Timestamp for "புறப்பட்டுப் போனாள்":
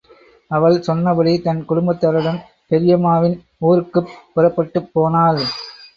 4.33-5.41